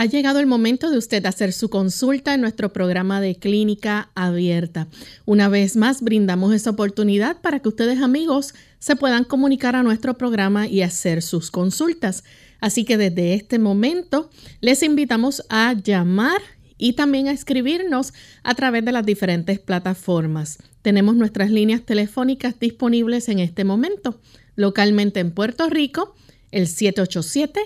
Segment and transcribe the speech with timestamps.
[0.00, 4.86] Ha llegado el momento de usted hacer su consulta en nuestro programa de clínica abierta.
[5.24, 10.16] Una vez más, brindamos esa oportunidad para que ustedes amigos se puedan comunicar a nuestro
[10.16, 12.22] programa y hacer sus consultas.
[12.60, 14.30] Así que desde este momento
[14.60, 16.42] les invitamos a llamar
[16.76, 20.58] y también a escribirnos a través de las diferentes plataformas.
[20.80, 24.20] Tenemos nuestras líneas telefónicas disponibles en este momento.
[24.54, 26.14] Localmente en Puerto Rico,
[26.52, 27.60] el 787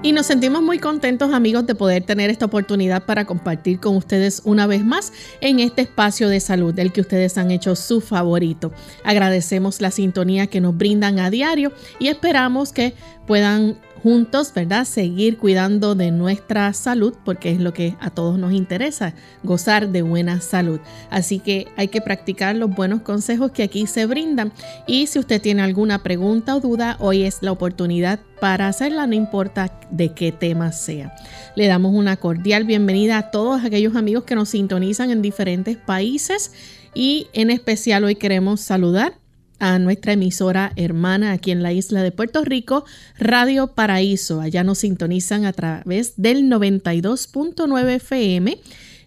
[0.00, 4.40] Y nos sentimos muy contentos amigos de poder tener esta oportunidad para compartir con ustedes
[4.44, 8.72] una vez más en este espacio de salud del que ustedes han hecho su favorito.
[9.02, 12.94] Agradecemos la sintonía que nos brindan a diario y esperamos que
[13.26, 14.84] puedan juntos, ¿verdad?
[14.84, 20.02] Seguir cuidando de nuestra salud porque es lo que a todos nos interesa, gozar de
[20.02, 20.80] buena salud.
[21.10, 24.52] Así que hay que practicar los buenos consejos que aquí se brindan
[24.86, 29.14] y si usted tiene alguna pregunta o duda, hoy es la oportunidad para hacerla, no
[29.14, 31.14] importa de qué tema sea.
[31.56, 36.52] Le damos una cordial bienvenida a todos aquellos amigos que nos sintonizan en diferentes países
[36.94, 39.14] y en especial hoy queremos saludar
[39.58, 42.84] a nuestra emisora hermana aquí en la isla de Puerto Rico,
[43.18, 44.40] Radio Paraíso.
[44.40, 48.58] Allá nos sintonizan a través del 92.9 FM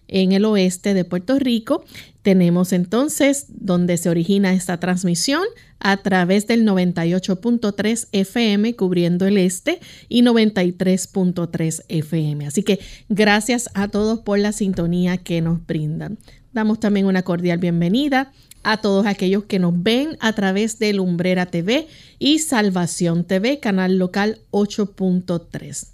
[0.08, 1.84] en el oeste de Puerto Rico.
[2.22, 5.42] Tenemos entonces donde se origina esta transmisión
[5.80, 12.46] a través del 98.3 FM cubriendo el este y 93.3 FM.
[12.46, 16.18] Así que gracias a todos por la sintonía que nos brindan.
[16.52, 18.30] Damos también una cordial bienvenida
[18.62, 21.86] a todos aquellos que nos ven a través de Lumbrera TV
[22.18, 25.88] y Salvación TV, canal local 8.3.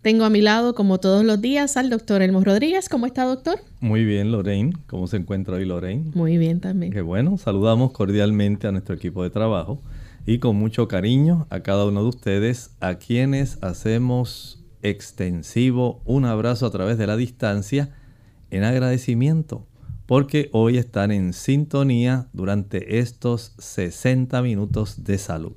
[0.00, 2.88] Tengo a mi lado, como todos los días, al doctor Elmo Rodríguez.
[2.88, 3.58] ¿Cómo está, doctor?
[3.80, 4.72] Muy bien, Lorraine.
[4.86, 6.10] ¿Cómo se encuentra hoy, Lorraine?
[6.14, 6.90] Muy bien también.
[6.90, 7.36] Qué bueno.
[7.36, 9.78] Saludamos cordialmente a nuestro equipo de trabajo
[10.24, 16.64] y con mucho cariño a cada uno de ustedes, a quienes hacemos extensivo un abrazo
[16.64, 17.90] a través de la distancia
[18.50, 19.67] en agradecimiento
[20.08, 25.52] porque hoy están en sintonía durante estos 60 minutos de salud.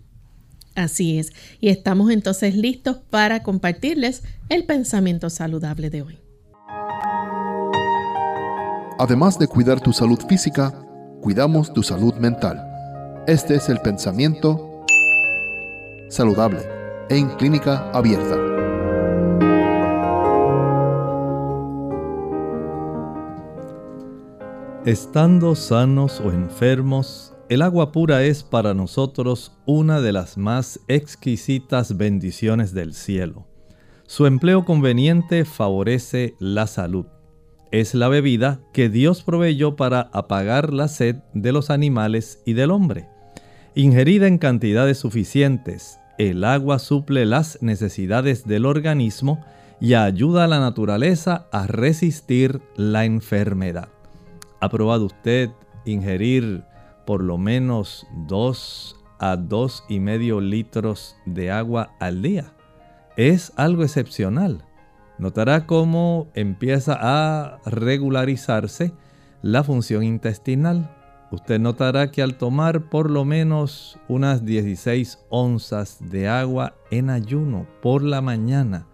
[0.76, 1.32] Así es,
[1.62, 6.20] y estamos entonces listos para compartirles el pensamiento saludable de hoy.
[9.00, 10.86] Además de cuidar tu salud física,
[11.22, 12.62] cuidamos tu salud mental.
[13.28, 14.84] Este es el pensamiento
[16.09, 16.59] saludable
[17.09, 18.51] en clínica abierta.
[24.86, 31.98] Estando sanos o enfermos, el agua pura es para nosotros una de las más exquisitas
[31.98, 33.46] bendiciones del cielo.
[34.08, 37.06] Su empleo conveniente favorece la salud.
[37.70, 42.72] Es la bebida que Dios proveyó para apagar la sed de los animales y del
[42.72, 43.08] hombre.
[43.76, 49.46] Ingerida en cantidades suficientes, el agua suple las necesidades del organismo
[49.80, 53.90] y ayuda a la naturaleza a resistir la enfermedad.
[54.61, 55.49] ¿Ha probado usted
[55.85, 56.63] ingerir
[57.08, 62.53] por lo menos 2 a dos y medio litros de agua al día?
[63.17, 64.63] Es algo excepcional.
[65.17, 68.93] Notará cómo empieza a regularizarse
[69.41, 70.96] la función intestinal.
[71.31, 77.66] usted notará que al tomar por lo menos unas 16 onzas de agua en ayuno
[77.81, 78.85] por la mañana,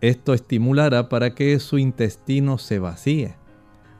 [0.00, 3.41] esto estimulará para que su intestino se vacíe.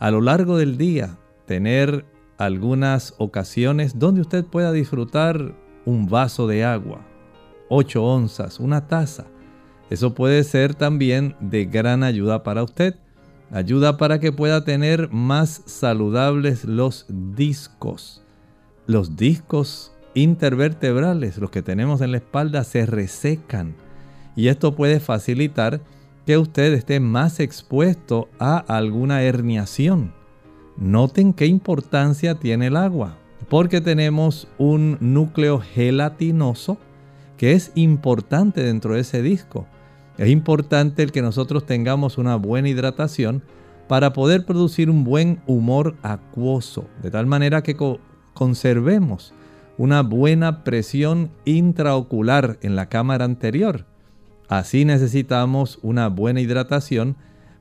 [0.02, 1.16] A lo largo del día,
[1.46, 2.04] tener
[2.36, 5.54] algunas ocasiones donde usted pueda disfrutar
[5.84, 7.06] un vaso de agua,
[7.68, 9.26] 8 onzas, una taza.
[9.90, 12.96] Eso puede ser también de gran ayuda para usted.
[13.52, 18.24] Ayuda para que pueda tener más saludables los discos.
[18.88, 23.76] Los discos intervertebrales, los que tenemos en la espalda, se resecan.
[24.34, 25.80] Y esto puede facilitar
[26.26, 30.12] que usted esté más expuesto a alguna herniación.
[30.76, 36.78] Noten qué importancia tiene el agua, porque tenemos un núcleo gelatinoso
[37.36, 39.66] que es importante dentro de ese disco.
[40.16, 43.42] Es importante el que nosotros tengamos una buena hidratación
[43.88, 47.76] para poder producir un buen humor acuoso, de tal manera que
[48.32, 49.34] conservemos
[49.78, 53.86] una buena presión intraocular en la cámara anterior.
[54.48, 57.16] Así necesitamos una buena hidratación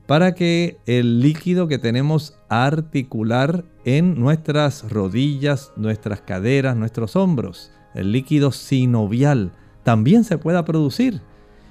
[0.06, 8.12] para que el líquido que tenemos articular en nuestras rodillas, nuestras caderas, nuestros hombros, el
[8.12, 9.52] líquido sinovial,
[9.84, 11.20] también se pueda producir.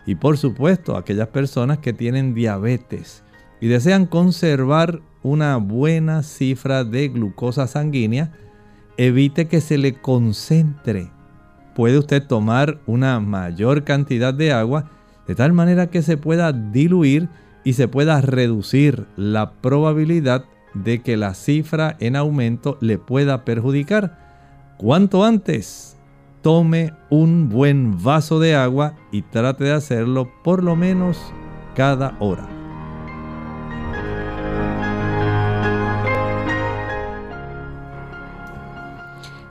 [0.05, 3.23] Y por supuesto, aquellas personas que tienen diabetes
[3.59, 8.31] y desean conservar una buena cifra de glucosa sanguínea,
[8.97, 11.11] evite que se le concentre.
[11.75, 14.89] Puede usted tomar una mayor cantidad de agua
[15.31, 17.29] de tal manera que se pueda diluir
[17.63, 20.43] y se pueda reducir la probabilidad
[20.73, 24.75] de que la cifra en aumento le pueda perjudicar.
[24.77, 25.97] Cuanto antes
[26.41, 31.17] tome un buen vaso de agua y trate de hacerlo por lo menos
[31.75, 32.50] cada hora.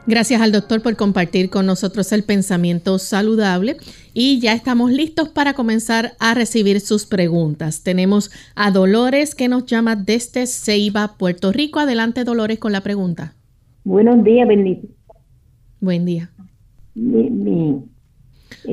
[0.07, 3.77] Gracias al doctor por compartir con nosotros el pensamiento saludable
[4.15, 7.83] y ya estamos listos para comenzar a recibir sus preguntas.
[7.83, 11.81] Tenemos a Dolores que nos llama desde Ceiba, Puerto Rico.
[11.81, 13.35] Adelante Dolores con la pregunta.
[13.85, 14.89] Buenos días, bendito.
[15.81, 16.31] Buen día.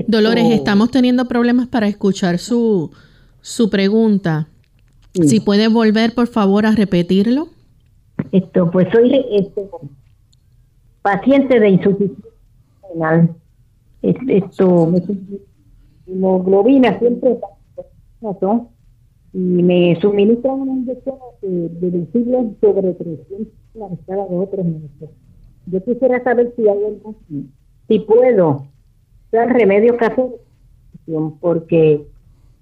[0.07, 2.91] Dolores, estamos teniendo problemas para escuchar su,
[3.41, 4.47] su pregunta.
[5.13, 7.49] Si puede volver, por favor, a repetirlo.
[8.31, 9.61] Esto, pues soy este,
[11.07, 12.31] paciente de insuficiencia
[12.93, 13.33] renal.
[14.01, 14.93] Esto,
[16.05, 17.37] hemoglobina siempre
[19.31, 25.09] y me suministran una inyección de, deducible sobre 300 cada dos o tres meses.
[25.67, 27.15] Yo quisiera saber si hay algo,
[27.87, 28.65] si puedo
[29.31, 30.35] dar remedio casero,
[31.39, 32.05] porque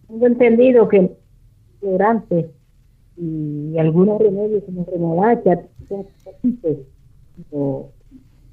[0.08, 1.12] tengo entendido que
[1.82, 2.52] durante
[3.18, 5.62] y algunos remedios como remolacha,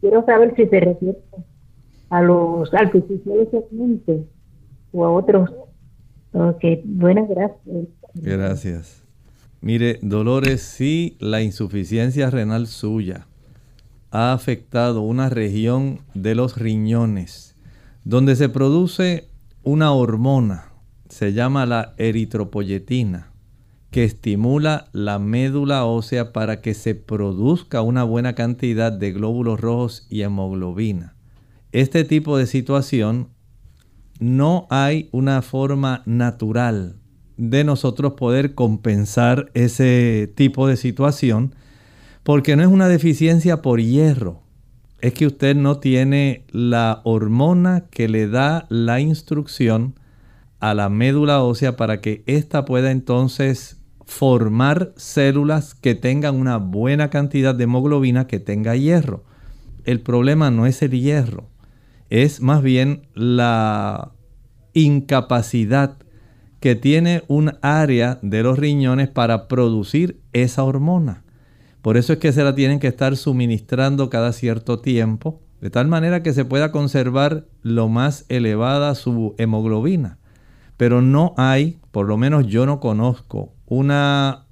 [0.03, 1.19] quiero saber si se refiere
[2.11, 3.49] a los artificiales
[4.93, 5.49] o a otros.
[6.33, 7.87] Ok, buenas gracias.
[8.15, 9.03] Gracias.
[9.63, 13.27] Mire, Dolores, si la insuficiencia renal suya
[14.11, 17.57] ha afectado una región de los riñones
[18.05, 19.29] donde se produce
[19.63, 20.73] una hormona,
[21.09, 23.32] se llama la eritropoyetina
[23.93, 30.07] que estimula la médula ósea para que se produzca una buena cantidad de glóbulos rojos
[30.09, 31.15] y hemoglobina.
[31.73, 33.29] Este tipo de situación
[34.19, 36.97] no hay una forma natural
[37.37, 41.55] de nosotros poder compensar ese tipo de situación
[42.23, 44.43] porque no es una deficiencia por hierro.
[45.01, 49.97] Es que usted no tiene la hormona que le da la instrucción
[50.61, 57.11] a la médula ósea para que ésta pueda entonces formar células que tengan una buena
[57.11, 59.25] cantidad de hemoglobina que tenga hierro.
[59.85, 61.49] El problema no es el hierro,
[62.09, 64.13] es más bien la
[64.75, 65.97] incapacidad
[66.61, 71.25] que tiene un área de los riñones para producir esa hormona.
[71.83, 75.89] Por eso es que se la tienen que estar suministrando cada cierto tiempo, de tal
[75.89, 80.19] manera que se pueda conservar lo más elevada su hemoglobina.
[80.77, 84.45] Pero no hay, por lo menos yo no conozco, una,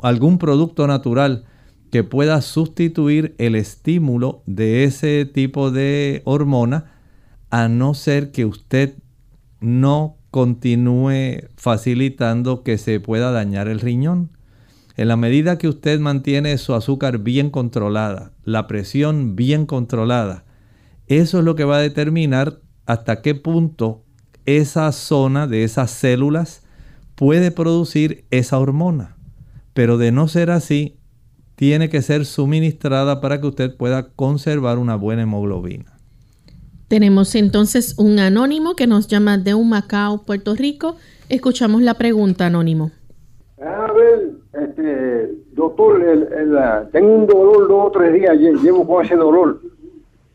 [0.00, 1.44] algún producto natural
[1.90, 6.92] que pueda sustituir el estímulo de ese tipo de hormona,
[7.50, 8.96] a no ser que usted
[9.60, 14.30] no continúe facilitando que se pueda dañar el riñón.
[14.96, 20.44] En la medida que usted mantiene su azúcar bien controlada, la presión bien controlada,
[21.06, 24.04] eso es lo que va a determinar hasta qué punto
[24.46, 26.63] esa zona de esas células
[27.14, 29.16] puede producir esa hormona.
[29.72, 30.96] Pero de no ser así,
[31.56, 35.94] tiene que ser suministrada para que usted pueda conservar una buena hemoglobina.
[36.88, 40.96] Tenemos entonces un anónimo que nos llama de un Macao, Puerto Rico.
[41.28, 42.92] Escuchamos la pregunta, anónimo.
[43.60, 46.00] A ver, este, doctor,
[46.92, 49.60] tengo un dolor dos o tres días, llevo con ese dolor,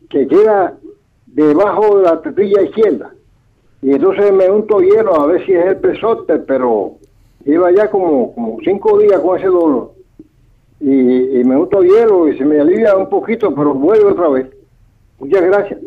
[0.08, 0.76] que queda
[1.26, 3.14] debajo de la tetilla izquierda.
[3.82, 6.98] Y entonces me unto hielo a ver si es el pesote, pero
[7.44, 9.92] lleva ya como, como cinco días con ese dolor.
[10.80, 14.46] Y, y me unto hielo y se me alivia un poquito, pero vuelve otra vez.
[15.18, 15.80] Muchas gracias.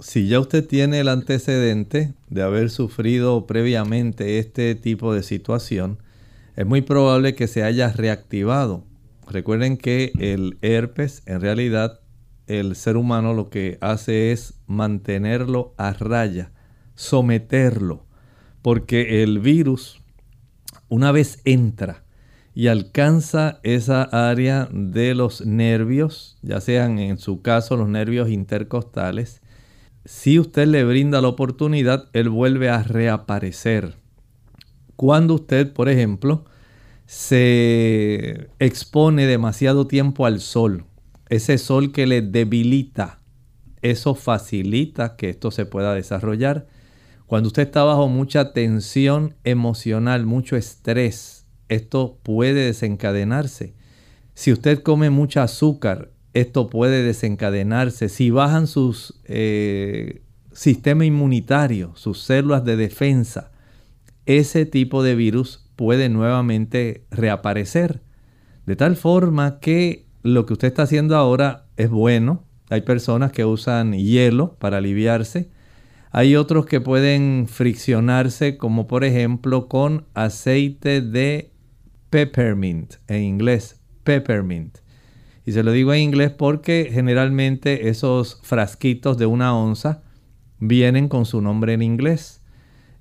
[0.00, 5.98] Si ya usted tiene el antecedente de haber sufrido previamente este tipo de situación,
[6.56, 8.82] es muy probable que se haya reactivado.
[9.28, 12.00] Recuerden que el herpes, en realidad,
[12.46, 16.50] el ser humano lo que hace es mantenerlo a raya,
[16.94, 18.06] someterlo,
[18.62, 20.00] porque el virus,
[20.88, 22.04] una vez entra
[22.54, 29.42] y alcanza esa área de los nervios, ya sean en su caso los nervios intercostales,
[30.04, 33.96] si usted le brinda la oportunidad, él vuelve a reaparecer.
[34.96, 36.44] Cuando usted, por ejemplo,
[37.06, 40.84] se expone demasiado tiempo al sol,
[41.28, 43.20] ese sol que le debilita,
[43.82, 46.66] eso facilita que esto se pueda desarrollar.
[47.26, 53.74] Cuando usted está bajo mucha tensión emocional, mucho estrés, esto puede desencadenarse.
[54.34, 58.08] Si usted come mucho azúcar, esto puede desencadenarse.
[58.08, 63.52] Si bajan sus eh, sistema inmunitario, sus células de defensa,
[64.26, 68.02] ese tipo de virus puede nuevamente reaparecer.
[68.66, 72.44] De tal forma que lo que usted está haciendo ahora es bueno.
[72.70, 75.50] Hay personas que usan hielo para aliviarse.
[76.16, 81.50] Hay otros que pueden friccionarse, como por ejemplo con aceite de
[82.08, 84.78] peppermint, en inglés, peppermint.
[85.44, 90.04] Y se lo digo en inglés porque generalmente esos frasquitos de una onza
[90.60, 92.44] vienen con su nombre en inglés.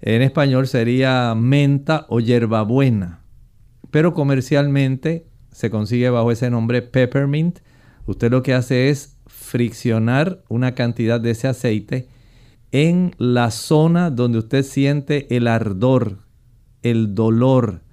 [0.02, 3.22] En español sería menta o hierbabuena.
[3.92, 7.60] Pero comercialmente se consigue bajo ese nombre peppermint.
[8.08, 12.08] Usted lo que hace es friccionar una cantidad de ese aceite
[12.74, 16.18] en la zona donde usted siente el ardor,
[16.82, 17.84] el dolor,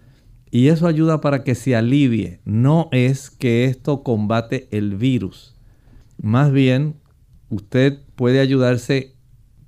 [0.51, 2.41] y eso ayuda para que se alivie.
[2.45, 5.55] No es que esto combate el virus.
[6.21, 6.97] Más bien,
[7.51, 9.15] usted puede ayudarse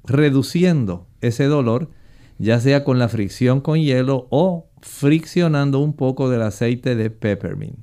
[0.03, 1.91] reduciendo ese dolor,
[2.39, 7.79] ya sea con la fricción con hielo o friccionando un poco del aceite de peppermint.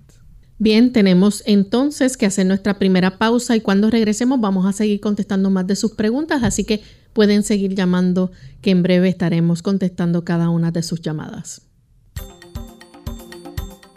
[0.57, 5.49] Bien, tenemos entonces que hacer nuestra primera pausa y cuando regresemos vamos a seguir contestando
[5.49, 6.81] más de sus preguntas, así que
[7.19, 11.63] pueden seguir llamando que en breve estaremos contestando cada una de sus llamadas.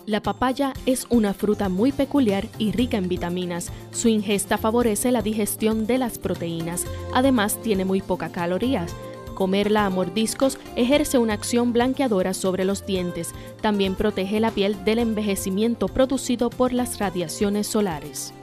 [0.06, 3.70] La papaya es una fruta muy peculiar y rica en vitaminas.
[3.92, 6.84] Su ingesta favorece la digestión de las proteínas.
[7.14, 8.92] Además, tiene muy pocas calorías.
[9.36, 13.28] Comerla a mordiscos ejerce una acción blanqueadora sobre los dientes.
[13.60, 18.34] También protege la piel del envejecimiento producido por las radiaciones solares.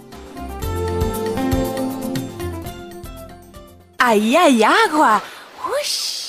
[4.01, 5.21] ¡Ahí hay agua!
[5.81, 6.28] ¡Ush!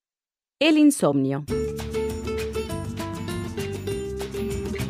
[0.61, 1.43] El insomnio.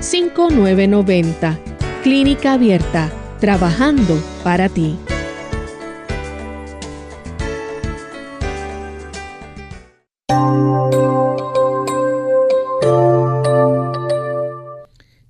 [0.00, 1.58] 787-282-5990.
[2.02, 4.96] Clínica Abierta, trabajando para ti.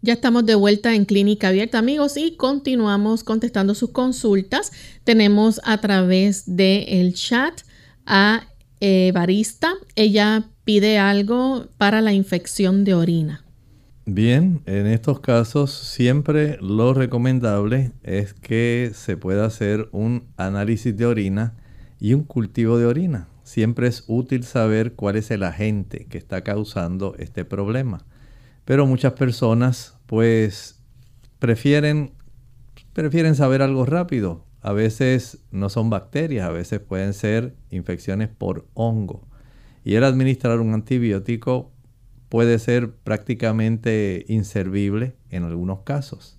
[0.02, 4.70] Ya estamos de vuelta en Clínica Abierta, amigos, y continuamos contestando sus consultas.
[5.02, 7.62] Tenemos a través del chat
[8.04, 8.46] a
[8.78, 9.74] Evarista.
[9.96, 13.45] Ella pide algo para la infección de orina.
[14.08, 21.06] Bien, en estos casos siempre lo recomendable es que se pueda hacer un análisis de
[21.06, 21.56] orina
[21.98, 23.28] y un cultivo de orina.
[23.42, 28.06] Siempre es útil saber cuál es el agente que está causando este problema.
[28.64, 30.80] Pero muchas personas pues
[31.40, 32.12] prefieren,
[32.92, 34.44] prefieren saber algo rápido.
[34.60, 39.26] A veces no son bacterias, a veces pueden ser infecciones por hongo.
[39.84, 41.72] Y el administrar un antibiótico
[42.28, 46.38] puede ser prácticamente inservible en algunos casos.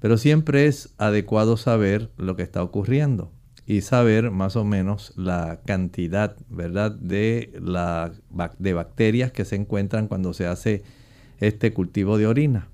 [0.00, 3.32] Pero siempre es adecuado saber lo que está ocurriendo
[3.66, 8.12] y saber más o menos la cantidad, ¿verdad?, de, la,
[8.58, 10.82] de bacterias que se encuentran cuando se hace
[11.38, 12.68] este cultivo de orina.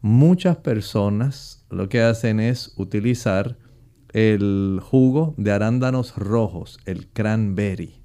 [0.00, 3.56] Muchas personas lo que hacen es utilizar
[4.12, 8.02] el jugo de arándanos rojos, el cranberry.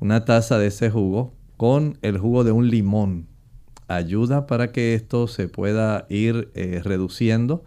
[0.00, 3.29] Una taza de ese jugo con el jugo de un limón
[3.90, 7.64] ayuda para que esto se pueda ir eh, reduciendo.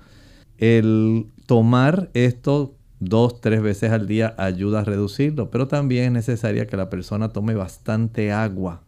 [0.58, 6.68] El tomar esto dos, tres veces al día ayuda a reducirlo, pero también es necesaria
[6.68, 8.84] que la persona tome bastante agua.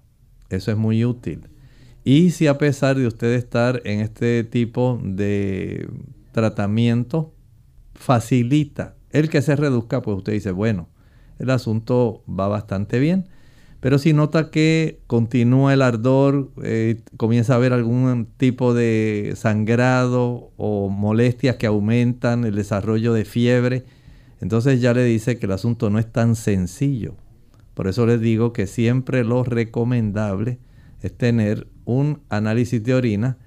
[0.50, 1.50] Eso es muy útil.
[2.04, 5.90] Y si a pesar de usted estar en este tipo de
[6.32, 7.34] tratamiento,
[7.94, 10.90] facilita el que se reduzca, pues usted dice, bueno,
[11.40, 13.28] el asunto va bastante bien.
[13.86, 20.50] Pero si nota que continúa el ardor, eh, comienza a haber algún tipo de sangrado
[20.58, 23.86] o molestias que aumentan el desarrollo de fiebre,
[24.42, 27.14] entonces ya le dice que el asunto no es tan sencillo.
[27.76, 30.58] Por eso les digo que siempre lo recomendable
[31.04, 33.38] es tener un análisis de orina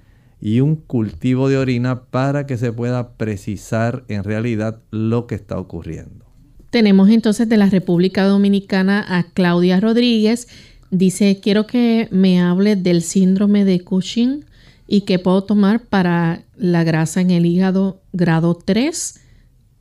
[0.40, 5.58] y un cultivo de orina para que se pueda precisar en realidad lo que está
[5.58, 6.27] ocurriendo.
[6.70, 10.48] Tenemos entonces de la República Dominicana a Claudia Rodríguez.
[10.90, 14.44] Dice, quiero que me hable del síndrome de Cushing
[14.86, 19.20] y qué puedo tomar para la grasa en el hígado grado 3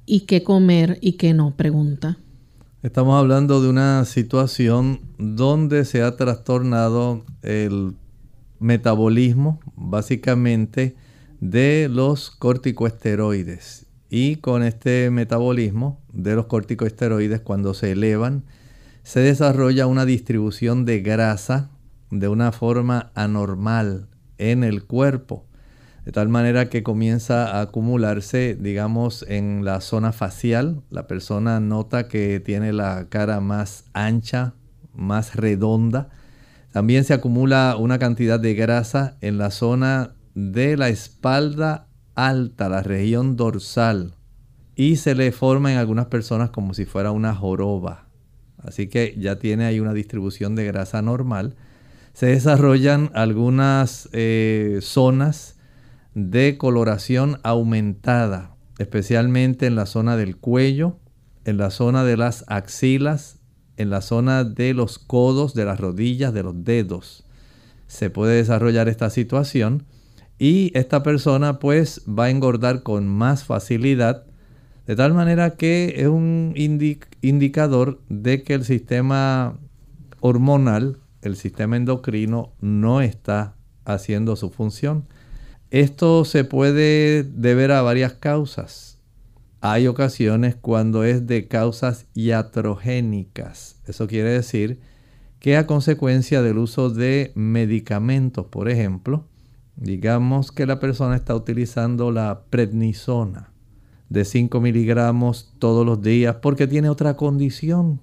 [0.06, 2.18] y qué comer y qué no, pregunta.
[2.84, 7.96] Estamos hablando de una situación donde se ha trastornado el
[8.60, 10.96] metabolismo, básicamente
[11.42, 13.87] de los corticoesteroides.
[14.10, 18.44] Y con este metabolismo de los corticoesteroides, cuando se elevan,
[19.04, 21.70] se desarrolla una distribución de grasa
[22.12, 25.46] de una forma anormal en el cuerpo.
[26.06, 30.82] De tal manera que comienza a acumularse, digamos, en la zona facial.
[30.90, 34.54] La persona nota que tiene la cara más ancha,
[34.94, 36.10] más redonda.
[36.72, 41.87] También se acumula una cantidad de grasa en la zona de la espalda
[42.18, 44.16] alta, la región dorsal.
[44.76, 48.10] Y se le forma en algunas personas como si fuera una joroba.
[48.58, 51.56] Así que ya tiene ahí una distribución de grasa normal.
[52.14, 55.58] Se desarrollan algunas eh, zonas
[56.16, 60.98] de coloración aumentada, especialmente en la zona del cuello,
[61.46, 63.40] en la zona de las axilas,
[63.78, 67.26] en la zona de los codos, de las rodillas, de los dedos.
[67.86, 69.86] Se puede desarrollar esta situación
[70.40, 74.26] y esta persona pues va a engordar con más facilidad,
[74.86, 76.54] de tal manera que es un
[77.22, 79.58] indicador de que el sistema
[80.20, 85.06] hormonal, el sistema endocrino no está haciendo su función.
[85.72, 89.00] Esto se puede deber a varias causas.
[89.60, 93.82] Hay ocasiones cuando es de causas iatrogénicas.
[93.88, 94.80] Eso quiere decir
[95.40, 99.26] que a consecuencia del uso de medicamentos, por ejemplo,
[99.78, 103.54] digamos que la persona está utilizando la prednisona
[104.10, 108.02] de 5 miligramos todos los días porque tiene otra condición.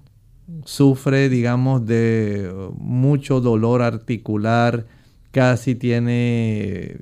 [0.63, 4.85] Sufre, digamos, de mucho dolor articular,
[5.31, 7.01] casi tiene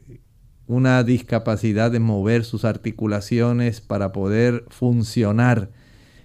[0.66, 5.72] una discapacidad de mover sus articulaciones para poder funcionar.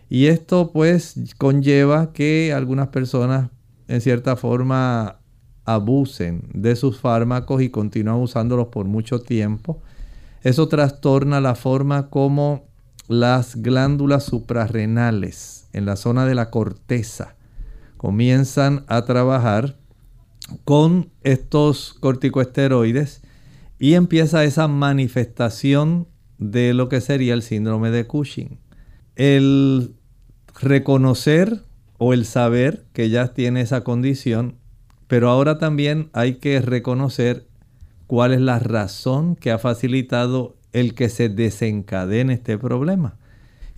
[0.09, 3.51] Y esto pues conlleva que algunas personas
[3.89, 5.18] en cierta forma
[5.75, 9.81] abusen de sus fármacos y continúan usándolos por mucho tiempo.
[10.43, 12.67] Eso trastorna la forma como
[13.09, 17.37] las glándulas suprarrenales en la zona de la corteza
[17.99, 19.77] comienzan a trabajar
[20.65, 23.21] con estos corticoesteroides
[23.79, 28.59] y empieza esa manifestación de lo que sería el síndrome de Cushing.
[29.17, 29.95] El
[30.61, 31.65] reconocer
[31.99, 34.58] o el saber que ya tiene esa condición,
[35.09, 37.49] pero ahora también hay que reconocer
[38.07, 43.17] cuál es la razón que ha facilitado el que se desencadene este problema.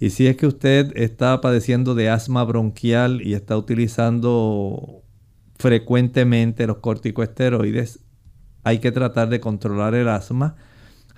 [0.01, 5.03] Y si es que usted está padeciendo de asma bronquial y está utilizando
[5.57, 8.01] frecuentemente los corticoesteroides,
[8.65, 10.57] hay que tratar de controlar el asma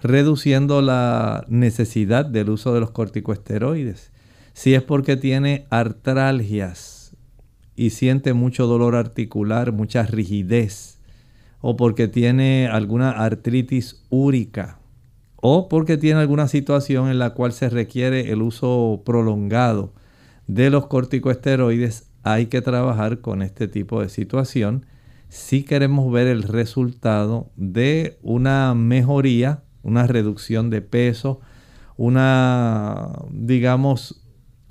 [0.03, 4.11] reduciendo la necesidad del uso de los corticoesteroides.
[4.53, 6.92] Si es porque tiene artralgias
[7.77, 10.99] y siente mucho dolor articular, mucha rigidez,
[11.61, 14.79] o porque tiene alguna artritis úrica,
[15.37, 19.93] o porque tiene alguna situación en la cual se requiere el uso prolongado
[20.47, 24.87] de los corticoesteroides, hay que trabajar con este tipo de situación.
[25.29, 31.41] Si queremos ver el resultado de una mejoría, una reducción de peso,
[31.97, 34.22] una, digamos,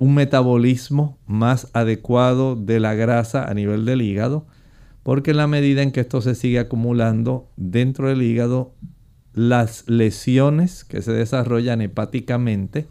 [0.02, 4.48] un metabolismo más adecuado de la grasa a nivel del hígado,
[5.04, 8.74] porque en la medida en que esto se sigue acumulando dentro del hígado,
[9.32, 12.88] las lesiones que se desarrollan hepáticamente,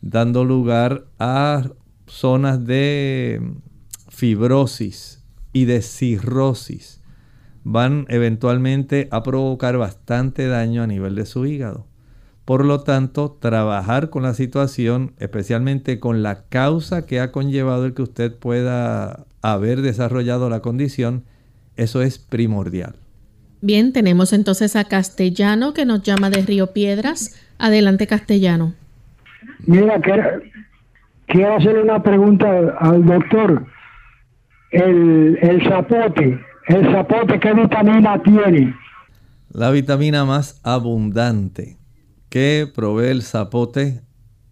[0.00, 1.70] dando lugar a
[2.06, 3.42] zonas de
[4.08, 7.00] fibrosis y de cirrosis,
[7.64, 11.88] van eventualmente a provocar bastante daño a nivel de su hígado.
[12.44, 17.94] Por lo tanto, trabajar con la situación, especialmente con la causa que ha conllevado el
[17.94, 21.24] que usted pueda haber desarrollado la condición,
[21.76, 22.96] eso es primordial.
[23.62, 27.40] Bien, tenemos entonces a Castellano que nos llama de Río Piedras.
[27.58, 28.74] Adelante, Castellano.
[29.66, 29.98] Mira,
[31.26, 32.46] quiero, hacerle una pregunta
[32.78, 33.66] al doctor.
[34.70, 38.74] El, el zapote, ¿El zapote qué vitamina tiene?
[39.50, 41.78] La vitamina más abundante
[42.34, 44.02] que provee el zapote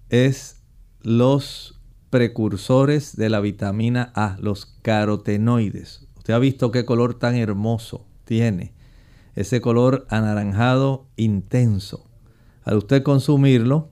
[0.09, 0.63] es
[1.01, 6.07] los precursores de la vitamina A, los carotenoides.
[6.17, 8.73] Usted ha visto qué color tan hermoso tiene.
[9.35, 12.09] Ese color anaranjado intenso.
[12.63, 13.91] Al usted consumirlo,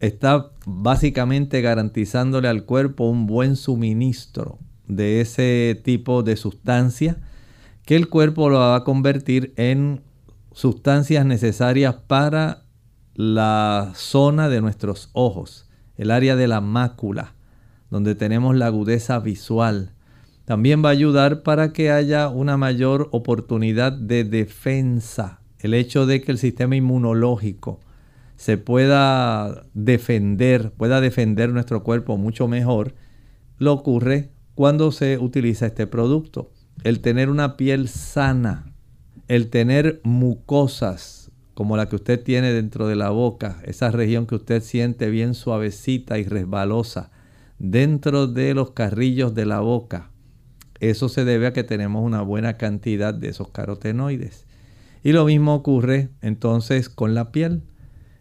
[0.00, 7.20] está básicamente garantizándole al cuerpo un buen suministro de ese tipo de sustancia
[7.86, 10.02] que el cuerpo lo va a convertir en
[10.50, 12.64] sustancias necesarias para
[13.14, 17.34] la zona de nuestros ojos, el área de la mácula,
[17.90, 19.92] donde tenemos la agudeza visual.
[20.44, 26.20] También va a ayudar para que haya una mayor oportunidad de defensa el hecho de
[26.20, 27.80] que el sistema inmunológico
[28.36, 32.94] se pueda defender, pueda defender nuestro cuerpo mucho mejor,
[33.58, 36.50] lo ocurre cuando se utiliza este producto.
[36.82, 38.72] El tener una piel sana,
[39.28, 41.19] el tener mucosas
[41.60, 45.34] como la que usted tiene dentro de la boca, esa región que usted siente bien
[45.34, 47.10] suavecita y resbalosa,
[47.58, 50.10] dentro de los carrillos de la boca,
[50.78, 54.46] eso se debe a que tenemos una buena cantidad de esos carotenoides.
[55.02, 57.62] Y lo mismo ocurre entonces con la piel.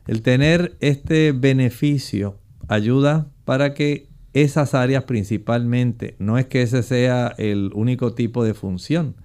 [0.06, 7.34] El tener este beneficio ayuda para que esas áreas principalmente, no es que ese sea
[7.38, 9.16] el único tipo de función,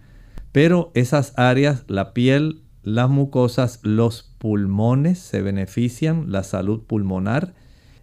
[0.53, 7.55] pero esas áreas, la piel, las mucosas, los pulmones se benefician, la salud pulmonar,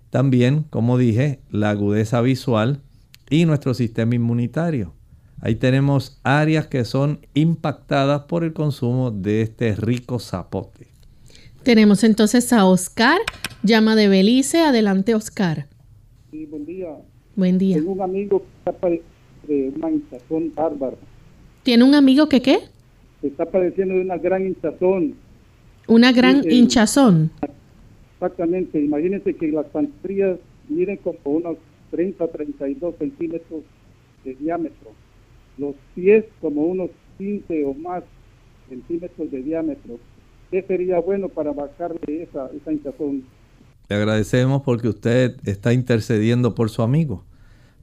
[0.09, 2.81] también, como dije, la agudeza visual
[3.29, 4.93] y nuestro sistema inmunitario.
[5.39, 10.87] Ahí tenemos áreas que son impactadas por el consumo de este rico zapote.
[11.63, 13.19] Tenemos entonces a Oscar,
[13.63, 14.61] llama de Belice.
[14.61, 15.67] Adelante, Oscar.
[16.31, 16.89] Sí, buen día.
[17.35, 17.77] Buen día.
[17.77, 18.87] Tengo un amigo que está
[19.77, 20.97] una hinchazón bárbara.
[21.63, 22.59] ¿Tiene un amigo que qué?
[23.27, 25.15] Está padeciendo de una gran hinchazón.
[25.87, 27.31] ¿Una gran eh, hinchazón?
[28.13, 28.79] Exactamente.
[28.79, 30.37] Imagínense que las pantorrillas
[30.69, 31.57] miden como unos
[31.91, 33.61] 30 32 centímetros
[34.23, 34.91] de diámetro.
[35.57, 38.03] Los pies como unos 15 o más
[38.69, 39.99] centímetros de diámetro.
[40.49, 43.23] ¿Qué sería bueno para bajarle esa, esa hinchazón?
[43.89, 47.25] Le agradecemos porque usted está intercediendo por su amigo,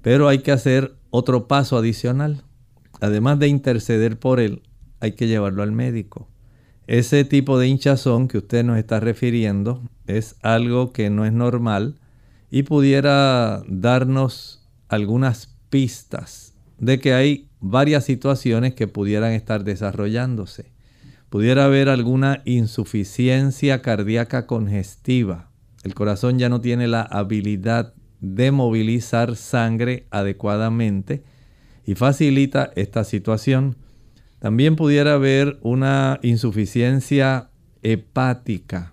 [0.02, 2.42] pero hay que hacer otro paso adicional.
[3.00, 4.62] Además de interceder por él,
[5.00, 6.28] hay que llevarlo al médico.
[6.86, 11.98] Ese tipo de hinchazón que usted nos está refiriendo es algo que no es normal
[12.50, 20.72] y pudiera darnos algunas pistas de que hay varias situaciones que pudieran estar desarrollándose.
[21.28, 25.50] Pudiera haber alguna insuficiencia cardíaca congestiva.
[25.84, 31.22] El corazón ya no tiene la habilidad de movilizar sangre adecuadamente
[31.84, 33.76] y facilita esta situación.
[34.38, 37.50] También pudiera haber una insuficiencia
[37.82, 38.92] hepática,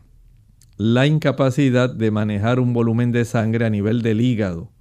[0.78, 4.72] la incapacidad de manejar un volumen de sangre a nivel del hígado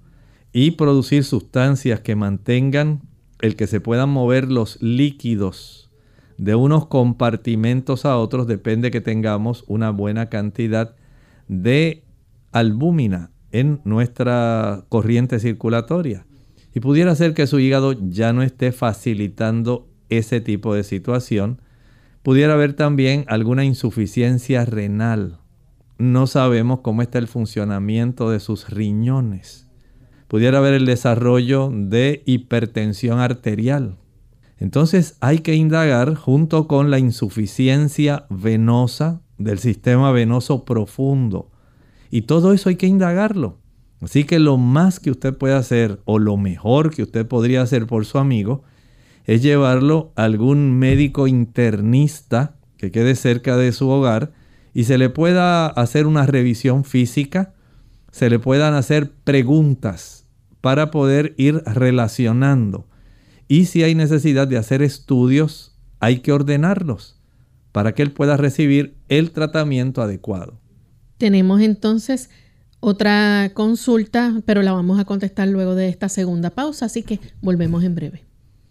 [0.51, 3.01] y producir sustancias que mantengan
[3.41, 5.85] el que se puedan mover los líquidos
[6.37, 10.95] de unos compartimentos a otros depende que tengamos una buena cantidad
[11.47, 12.03] de
[12.51, 16.25] albúmina en nuestra corriente circulatoria.
[16.73, 21.61] Y pudiera ser que su hígado ya no esté facilitando ese tipo de situación.
[22.23, 25.39] Pudiera haber también alguna insuficiencia renal.
[25.97, 29.67] No sabemos cómo está el funcionamiento de sus riñones.
[30.27, 33.97] Pudiera haber el desarrollo de hipertensión arterial.
[34.57, 41.51] Entonces hay que indagar junto con la insuficiencia venosa del sistema venoso profundo.
[42.09, 43.59] Y todo eso hay que indagarlo.
[44.01, 47.87] Así que lo más que usted puede hacer o lo mejor que usted podría hacer
[47.87, 48.63] por su amigo
[49.25, 54.33] es llevarlo a algún médico internista que quede cerca de su hogar
[54.73, 57.53] y se le pueda hacer una revisión física,
[58.11, 60.27] se le puedan hacer preguntas
[60.61, 62.87] para poder ir relacionando.
[63.47, 67.19] Y si hay necesidad de hacer estudios, hay que ordenarlos
[67.71, 70.59] para que él pueda recibir el tratamiento adecuado.
[71.17, 72.29] Tenemos entonces
[72.79, 77.83] otra consulta, pero la vamos a contestar luego de esta segunda pausa, así que volvemos
[77.83, 78.24] en breve.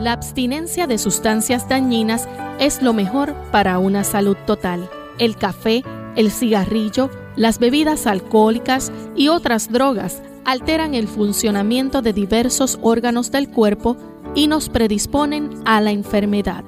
[0.00, 4.90] La abstinencia de sustancias dañinas es lo mejor para una salud total.
[5.20, 5.84] El café,
[6.16, 13.50] el cigarrillo, las bebidas alcohólicas y otras drogas alteran el funcionamiento de diversos órganos del
[13.50, 13.96] cuerpo
[14.34, 16.64] y nos predisponen a la enfermedad.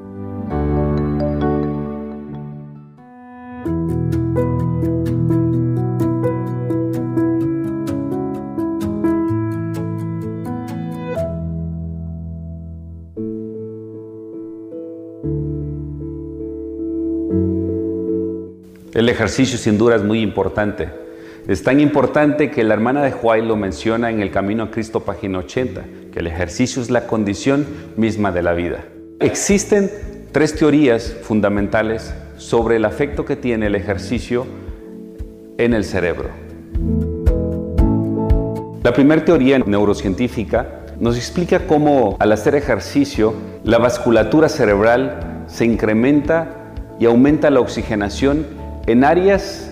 [18.94, 21.01] El ejercicio sin duda es muy importante.
[21.48, 25.00] Es tan importante que la hermana de Huay lo menciona en el Camino a Cristo,
[25.00, 28.84] página 80, que el ejercicio es la condición misma de la vida.
[29.18, 29.90] Existen
[30.30, 34.46] tres teorías fundamentales sobre el afecto que tiene el ejercicio
[35.58, 36.28] en el cerebro.
[38.84, 46.72] La primera teoría neurocientífica nos explica cómo al hacer ejercicio la vasculatura cerebral se incrementa
[47.00, 48.46] y aumenta la oxigenación
[48.86, 49.71] en áreas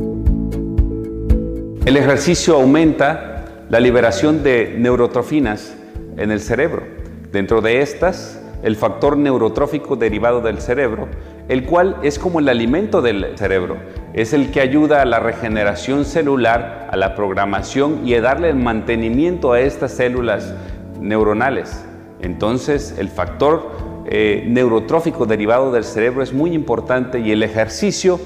[1.83, 5.75] El ejercicio aumenta la liberación de neurotrofinas
[6.15, 6.83] en el cerebro.
[7.31, 11.07] Dentro de estas, el factor neurotrófico derivado del cerebro,
[11.49, 13.77] el cual es como el alimento del cerebro,
[14.13, 18.57] es el que ayuda a la regeneración celular, a la programación y a darle el
[18.57, 20.53] mantenimiento a estas células
[20.99, 21.83] neuronales.
[22.21, 23.71] Entonces, el factor
[24.05, 28.19] eh, neurotrófico derivado del cerebro es muy importante y el ejercicio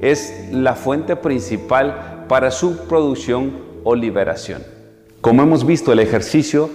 [0.00, 3.52] es la fuente principal para su producción
[3.84, 4.62] o liberación.
[5.20, 6.70] Como hemos visto, el ejercicio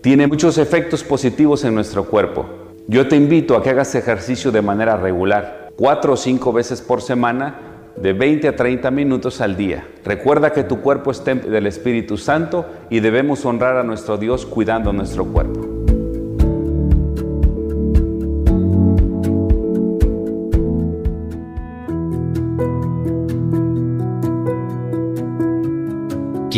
[0.00, 2.46] tiene muchos efectos positivos en nuestro cuerpo.
[2.86, 7.02] Yo te invito a que hagas ejercicio de manera regular, cuatro o cinco veces por
[7.02, 9.86] semana, de 20 a 30 minutos al día.
[10.04, 14.46] Recuerda que tu cuerpo es templo del Espíritu Santo y debemos honrar a nuestro Dios
[14.46, 15.67] cuidando nuestro cuerpo.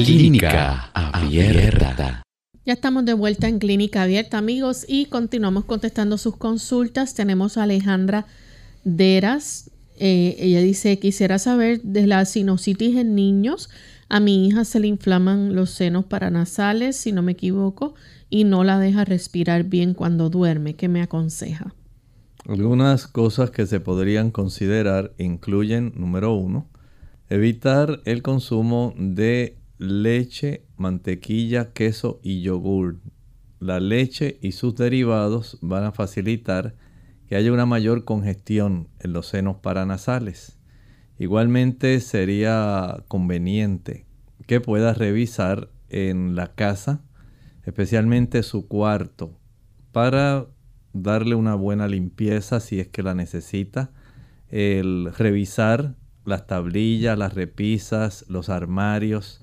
[0.05, 2.23] Clínica Abierta.
[2.65, 7.13] Ya estamos de vuelta en Clínica Abierta, amigos, y continuamos contestando sus consultas.
[7.13, 8.27] Tenemos a Alejandra
[8.83, 9.71] Deras.
[9.99, 13.69] Eh, ella dice, quisiera saber de la sinusitis en niños.
[14.09, 17.95] A mi hija se le inflaman los senos paranasales, si no me equivoco,
[18.31, 20.77] y no la deja respirar bien cuando duerme.
[20.77, 21.75] ¿Qué me aconseja?
[22.49, 26.71] Algunas cosas que se podrían considerar incluyen, número uno,
[27.29, 33.01] evitar el consumo de leche, mantequilla, queso y yogur.
[33.61, 36.75] La leche y sus derivados van a facilitar
[37.27, 40.59] que haya una mayor congestión en los senos paranasales.
[41.19, 44.07] Igualmente sería conveniente
[44.47, 47.03] que pueda revisar en la casa,
[47.65, 49.39] especialmente su cuarto,
[49.93, 50.47] para
[50.93, 53.93] darle una buena limpieza si es que la necesita.
[54.49, 55.95] El revisar
[56.27, 59.40] las tablillas, las repisas, los armarios,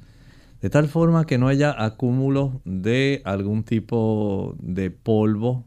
[0.62, 5.65] de tal forma que no haya acúmulo de algún tipo de polvo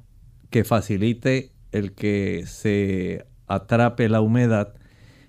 [0.50, 4.74] que facilite el que se atrape la humedad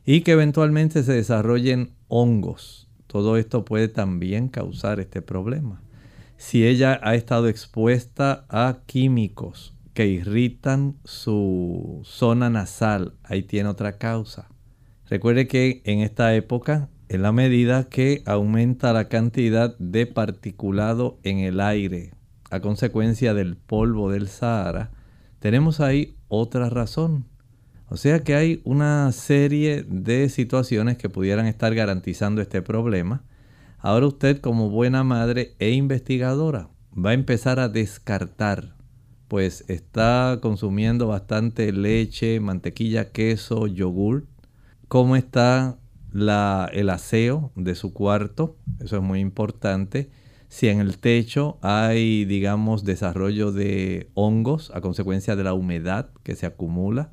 [0.06, 2.88] y que eventualmente se desarrollen hongos.
[3.08, 5.82] Todo esto puede también causar este problema.
[6.38, 13.98] Si ella ha estado expuesta a químicos que irritan su zona nasal, ahí tiene otra
[13.98, 14.50] causa.
[15.08, 21.40] Recuerde que en esta época en la medida que aumenta la cantidad de particulado en
[21.40, 22.14] el aire
[22.50, 24.92] a consecuencia del polvo del Sahara,
[25.40, 27.26] tenemos ahí otra razón.
[27.90, 33.26] O sea que hay una serie de situaciones que pudieran estar garantizando este problema.
[33.80, 38.78] Ahora usted como buena madre e investigadora va a empezar a descartar,
[39.28, 44.28] pues está consumiendo bastante leche, mantequilla, queso, yogur.
[44.88, 45.81] ¿Cómo está
[46.14, 50.10] el aseo de su cuarto, eso es muy importante.
[50.50, 56.36] Si en el techo hay, digamos, desarrollo de hongos a consecuencia de la humedad que
[56.36, 57.12] se acumula,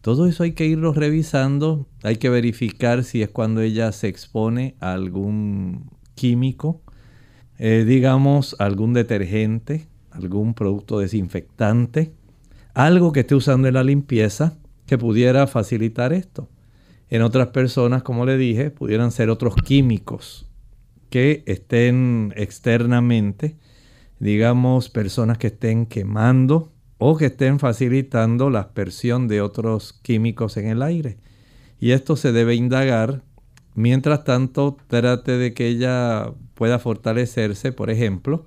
[0.00, 4.74] Todo eso hay que irlo revisando, hay que verificar si es cuando ella se expone
[4.80, 6.80] a algún químico,
[7.58, 12.14] eh, digamos algún detergente, algún producto desinfectante,
[12.72, 16.48] algo que esté usando en la limpieza que pudiera facilitar esto.
[17.10, 20.46] En otras personas, como le dije, pudieran ser otros químicos
[21.10, 23.56] que estén externamente,
[24.20, 30.68] digamos, personas que estén quemando o que estén facilitando la aspersión de otros químicos en
[30.68, 31.18] el aire.
[31.80, 33.22] Y esto se debe indagar.
[33.74, 38.46] Mientras tanto, trate de que ella pueda fortalecerse, por ejemplo,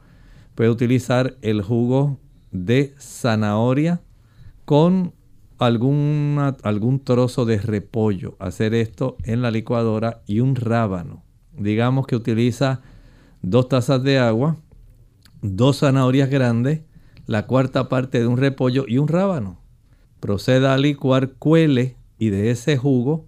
[0.56, 2.18] puede utilizar el jugo
[2.52, 4.02] de zanahoria
[4.64, 5.14] con
[5.66, 8.36] algún trozo de repollo.
[8.40, 11.24] Hacer esto en la licuadora y un rábano.
[11.58, 12.82] Digamos que utiliza
[13.42, 14.58] dos tazas de agua,
[15.42, 16.82] dos zanahorias grandes,
[17.26, 19.62] la cuarta parte de un repollo y un rábano.
[20.20, 23.28] Proceda a licuar, cuele y de ese jugo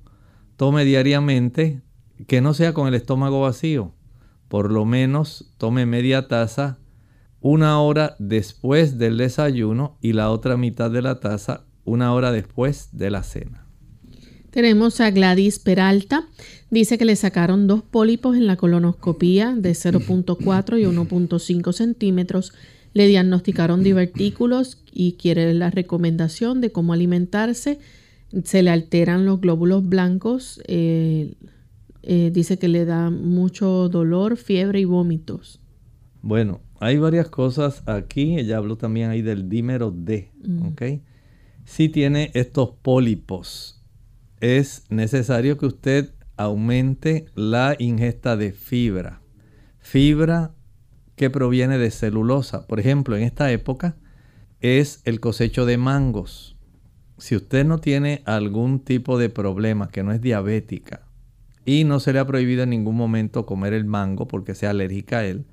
[0.58, 1.82] tome diariamente,
[2.28, 3.92] que no sea con el estómago vacío.
[4.48, 6.80] Por lo menos tome media taza
[7.42, 12.90] una hora después del desayuno y la otra mitad de la taza una hora después
[12.92, 13.66] de la cena.
[14.56, 16.28] Tenemos a Gladys Peralta.
[16.70, 22.54] Dice que le sacaron dos pólipos en la colonoscopía de 0.4 y 1.5 centímetros.
[22.94, 27.80] Le diagnosticaron divertículos y quiere la recomendación de cómo alimentarse.
[28.46, 30.62] Se le alteran los glóbulos blancos.
[30.68, 31.34] Eh,
[32.04, 35.60] eh, dice que le da mucho dolor, fiebre y vómitos.
[36.22, 38.40] Bueno, hay varias cosas aquí.
[38.40, 40.32] Ella habló también ahí del dímero D.
[40.72, 40.82] ¿ok?
[41.66, 43.84] Si tiene estos pólipos,
[44.40, 49.22] es necesario que usted aumente la ingesta de fibra.
[49.80, 50.54] Fibra
[51.16, 52.68] que proviene de celulosa.
[52.68, 53.98] Por ejemplo, en esta época
[54.62, 56.56] es el cosecho de mangos.
[57.18, 61.08] Si usted no tiene algún tipo de problema, que no es diabética,
[61.66, 65.20] y no se le ha prohibido en ningún momento comer el mango porque sea alérgica
[65.20, 65.46] a él,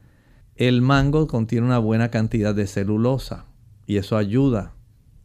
[0.57, 3.47] el mango contiene una buena cantidad de celulosa
[3.87, 4.72] y eso ayuda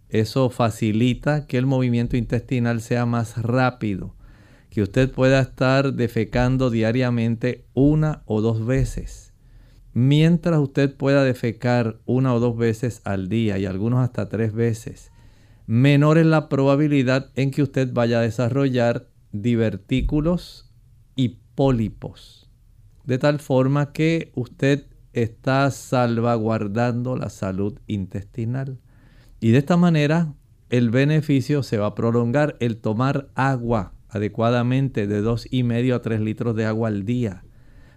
[0.09, 4.15] eso facilita que el movimiento intestinal sea más rápido,
[4.69, 9.33] que usted pueda estar defecando diariamente una o dos veces.
[9.93, 15.11] Mientras usted pueda defecar una o dos veces al día y algunos hasta tres veces,
[15.65, 20.71] menor es la probabilidad en que usted vaya a desarrollar divertículos
[21.15, 22.49] y pólipos.
[23.05, 28.79] De tal forma que usted está salvaguardando la salud intestinal.
[29.39, 30.33] Y de esta manera
[30.69, 36.21] el beneficio se va a prolongar el tomar agua adecuadamente de y medio a 3
[36.21, 37.43] litros de agua al día.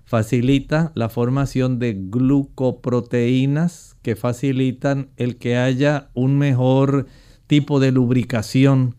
[0.05, 7.07] Facilita la formación de glucoproteínas que facilitan el que haya un mejor
[7.47, 8.97] tipo de lubricación,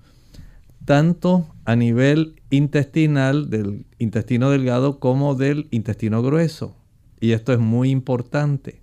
[0.86, 6.78] tanto a nivel intestinal, del intestino delgado, como del intestino grueso.
[7.20, 8.82] Y esto es muy importante.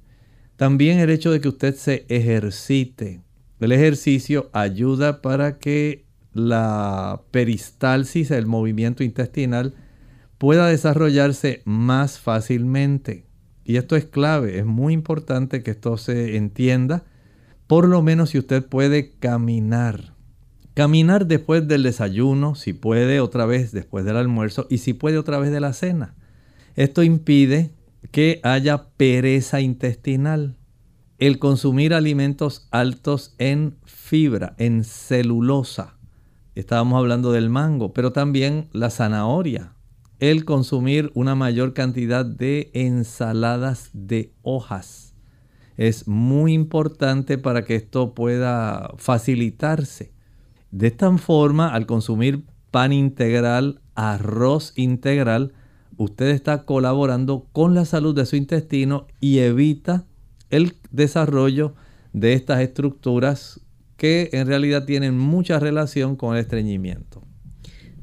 [0.56, 3.22] También el hecho de que usted se ejercite,
[3.61, 9.74] el ejercicio ayuda para que la peristalsis, el movimiento intestinal,
[10.38, 13.26] pueda desarrollarse más fácilmente.
[13.64, 17.04] Y esto es clave, es muy importante que esto se entienda,
[17.66, 20.14] por lo menos si usted puede caminar.
[20.74, 25.38] Caminar después del desayuno, si puede otra vez después del almuerzo y si puede otra
[25.38, 26.14] vez de la cena.
[26.76, 27.72] Esto impide
[28.12, 30.57] que haya pereza intestinal
[31.19, 35.97] el consumir alimentos altos en fibra, en celulosa.
[36.55, 39.75] Estábamos hablando del mango, pero también la zanahoria.
[40.21, 45.14] El consumir una mayor cantidad de ensaladas de hojas.
[45.77, 50.12] Es muy importante para que esto pueda facilitarse.
[50.71, 55.53] De esta forma, al consumir pan integral, arroz integral,
[55.97, 60.07] usted está colaborando con la salud de su intestino y evita
[60.51, 61.74] el desarrollo
[62.12, 63.61] de estas estructuras
[63.96, 67.22] que en realidad tienen mucha relación con el estreñimiento.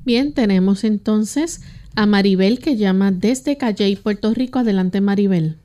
[0.06, 1.62] Bien, tenemos entonces
[1.96, 4.60] a Maribel que llama desde Calley, Puerto Rico.
[4.60, 5.58] Adelante, Maribel.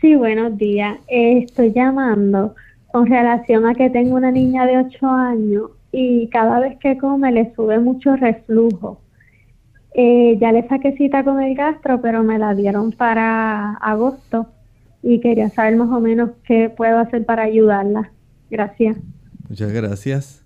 [0.00, 0.98] Sí, buenos días.
[1.08, 2.54] estoy llamando
[2.90, 7.30] con relación a que tengo una niña de 8 años y cada vez que come
[7.32, 9.00] le sube mucho reflujo.
[9.94, 14.48] Eh, ya le saqué cita con el gastro, pero me la dieron para agosto
[15.08, 18.12] y quería saber más o menos qué puedo hacer para ayudarla.
[18.50, 18.98] Gracias.
[19.48, 20.44] Muchas gracias.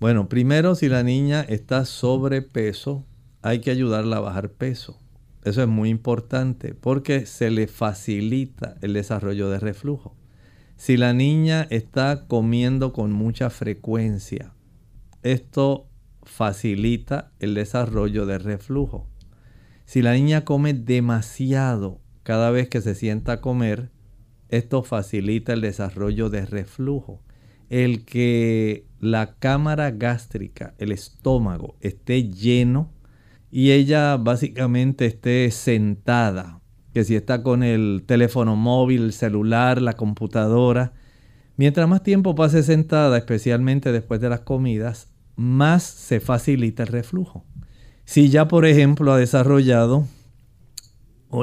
[0.00, 3.06] Bueno, primero, si la niña está sobrepeso,
[3.40, 5.00] hay que ayudarla a bajar peso.
[5.44, 10.14] Eso es muy importante porque se le facilita el desarrollo de reflujo.
[10.76, 14.52] Si la niña está comiendo con mucha frecuencia,
[15.22, 15.86] esto
[16.22, 19.06] facilita el desarrollo de reflujo.
[19.86, 23.90] Si la niña come demasiado cada vez que se sienta a comer,
[24.52, 27.22] esto facilita el desarrollo de reflujo.
[27.70, 32.92] El que la cámara gástrica, el estómago, esté lleno
[33.50, 36.60] y ella básicamente esté sentada,
[36.92, 40.92] que si está con el teléfono móvil, el celular, la computadora,
[41.56, 47.46] mientras más tiempo pase sentada, especialmente después de las comidas, más se facilita el reflujo.
[48.04, 50.06] Si ya, por ejemplo, ha desarrollado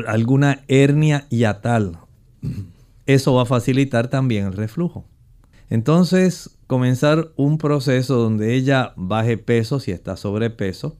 [0.05, 1.97] alguna hernia hiatal,
[3.09, 5.07] eso va a facilitar también el reflujo.
[5.67, 10.95] Entonces, comenzar un proceso donde ella baje peso si está sobrepeso,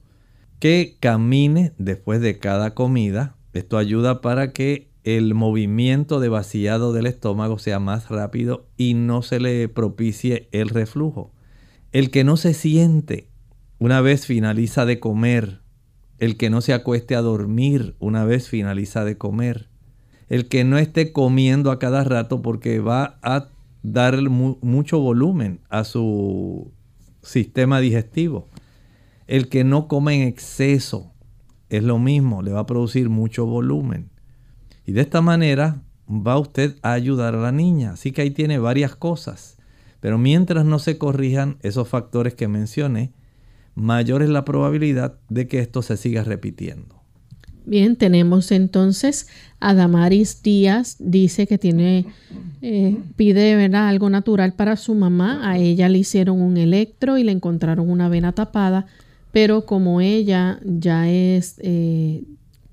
[0.58, 3.36] que camine después de cada comida.
[3.52, 9.22] Esto ayuda para que el movimiento de vaciado del estómago sea más rápido y no
[9.22, 11.32] se le propicie el reflujo.
[11.92, 13.28] El que no se siente
[13.78, 15.60] una vez finaliza de comer,
[16.18, 19.69] el que no se acueste a dormir una vez finaliza de comer,
[20.30, 23.48] el que no esté comiendo a cada rato porque va a
[23.82, 26.72] dar mucho volumen a su
[27.20, 28.48] sistema digestivo.
[29.26, 31.12] El que no come en exceso
[31.68, 34.10] es lo mismo, le va a producir mucho volumen.
[34.86, 37.92] Y de esta manera va usted a ayudar a la niña.
[37.92, 39.58] Así que ahí tiene varias cosas.
[39.98, 43.12] Pero mientras no se corrijan esos factores que mencioné,
[43.74, 46.99] mayor es la probabilidad de que esto se siga repitiendo.
[47.70, 49.28] Bien, tenemos entonces
[49.60, 52.04] a Damaris Díaz, dice que tiene,
[52.62, 53.86] eh, pide ¿verdad?
[53.86, 55.48] algo natural para su mamá.
[55.48, 58.86] A ella le hicieron un electro y le encontraron una vena tapada,
[59.30, 62.24] pero como ella ya es, eh,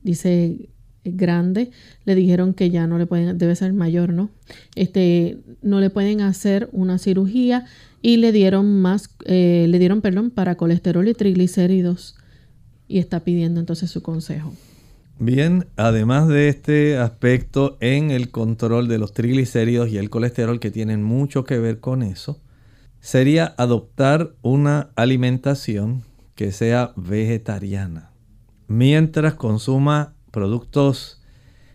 [0.02, 0.68] dice,
[1.04, 1.70] grande,
[2.06, 4.32] le dijeron que ya no le pueden, debe ser mayor, ¿no?
[4.74, 7.66] Este, no le pueden hacer una cirugía
[8.02, 12.16] y le dieron más, eh, le dieron, perdón, para colesterol y triglicéridos
[12.88, 14.54] y está pidiendo entonces su consejo.
[15.20, 20.70] Bien, además de este aspecto en el control de los triglicéridos y el colesterol que
[20.70, 22.40] tienen mucho que ver con eso,
[23.00, 26.04] sería adoptar una alimentación
[26.36, 28.12] que sea vegetariana,
[28.68, 31.20] mientras consuma productos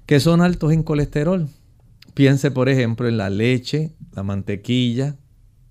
[0.07, 1.49] que son altos en colesterol.
[2.15, 5.17] Piense, por ejemplo, en la leche, la mantequilla,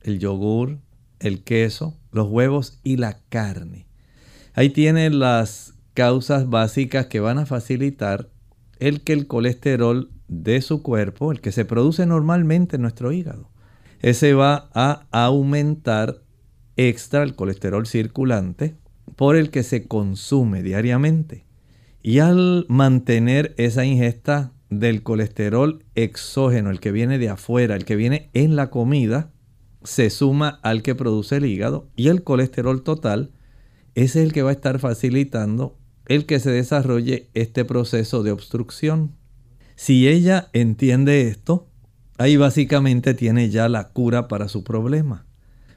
[0.01, 0.79] el yogur,
[1.19, 3.87] el queso, los huevos y la carne.
[4.55, 8.29] Ahí tiene las causas básicas que van a facilitar
[8.79, 13.49] el que el colesterol de su cuerpo, el que se produce normalmente en nuestro hígado,
[13.99, 16.23] ese va a aumentar
[16.77, 18.75] extra el colesterol circulante
[19.15, 21.45] por el que se consume diariamente.
[22.01, 27.95] Y al mantener esa ingesta del colesterol exógeno, el que viene de afuera, el que
[27.95, 29.31] viene en la comida,
[29.83, 33.31] se suma al que produce el hígado y el colesterol total,
[33.93, 35.77] es el que va a estar facilitando
[36.15, 39.15] el que se desarrolle este proceso de obstrucción.
[39.75, 41.69] Si ella entiende esto,
[42.17, 45.25] ahí básicamente tiene ya la cura para su problema.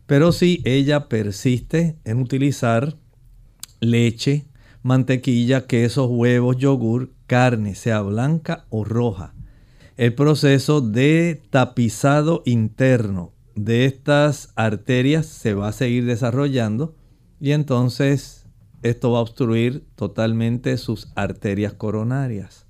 [0.07, 2.97] Pero si ella persiste en utilizar
[3.79, 4.47] leche,
[4.83, 9.35] mantequilla, quesos, huevos, yogur, carne, sea blanca o roja.
[9.97, 16.97] El proceso de tapizado interno de estas arterias se va a seguir desarrollando
[17.41, 18.44] y entonces
[18.85, 22.67] esto va a obstruir totalmente sus arterias coronarias.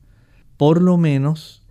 [0.56, 1.66] Por lo menos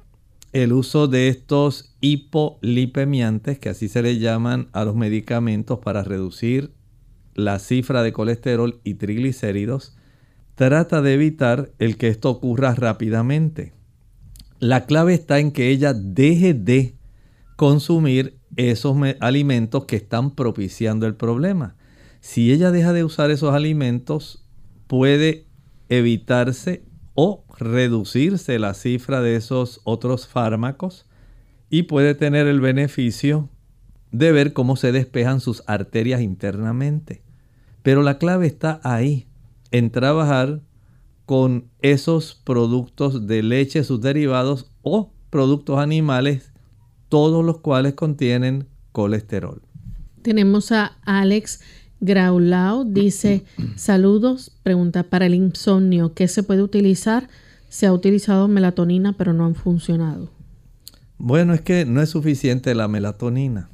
[0.52, 6.74] el uso de estos hipolipemiantes, que así se le llaman a los medicamentos para reducir
[7.34, 9.96] la cifra de colesterol y triglicéridos,
[10.56, 13.74] trata de evitar el que esto ocurra rápidamente.
[14.60, 16.96] La clave está en que ella deje de
[17.56, 21.76] consumir esos alimentos que están propiciando el problema.
[22.24, 24.48] Si ella deja de usar esos alimentos,
[24.88, 25.46] puede
[25.90, 31.06] evitarse o reducirse la cifra de esos otros fármacos
[31.70, 33.50] y puede tener el beneficio
[34.14, 37.24] de ver cómo se despejan sus arterias internamente.
[37.82, 39.28] Pero la clave está ahí
[39.72, 40.62] en trabajar
[41.26, 46.54] con esos productos de leche, sus derivados o productos animales,
[47.10, 49.62] todos los cuales contienen colesterol.
[50.22, 51.60] Tenemos a Alex
[52.04, 53.44] Graulao, dice,
[53.78, 57.30] saludos, pregunta para el insomnio, ¿qué se puede utilizar?
[57.70, 60.30] Se ha utilizado melatonina, pero no han funcionado.
[61.18, 63.70] Bueno, es que no es suficiente la melatonina.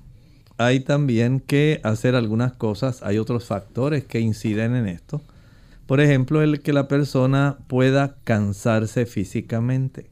[0.57, 5.23] Hay también que hacer algunas cosas, hay otros factores que inciden en esto.
[5.88, 10.11] Por ejemplo, el que la persona pueda cansarse físicamente.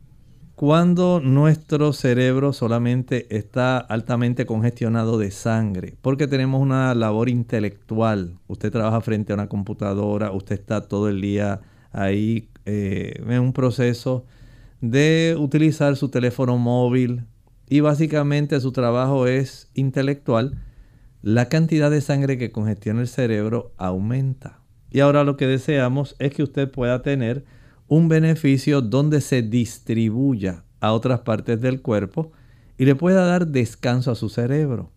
[0.58, 8.40] Cuando nuestro cerebro solamente está altamente congestionado de sangre, porque tenemos una labor intelectual.
[8.48, 13.54] Usted trabaja frente a una computadora, usted está todo el día ahí eh, en un
[13.54, 14.26] proceso
[14.82, 17.26] de utilizar su teléfono móvil
[17.70, 20.58] y básicamente su trabajo es intelectual,
[21.22, 24.62] la cantidad de sangre que congestiona el cerebro aumenta.
[24.90, 27.46] Y ahora lo que deseamos es que usted pueda tener
[27.88, 32.32] un beneficio donde se distribuya a otras partes del cuerpo
[32.78, 34.92] y le pueda dar descanso a su cerebro.